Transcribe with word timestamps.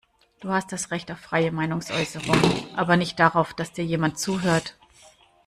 Du 0.39 0.49
hast 0.51 0.71
das 0.71 0.89
Recht 0.89 1.11
auf 1.11 1.19
freie 1.19 1.51
Meinungsäußerung, 1.51 2.35
aber 2.75 2.97
nicht 2.97 3.19
darauf, 3.19 3.53
dass 3.53 3.71
dir 3.71 3.85
jemand 3.85 4.17
zuhört. 4.17 4.75